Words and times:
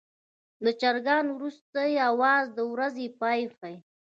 د 0.63 0.65
چرګانو 0.81 1.31
وروستی 1.37 1.91
اواز 2.09 2.45
د 2.57 2.59
ورځې 2.73 3.05
پای 3.19 3.41
ښيي. 3.57 3.77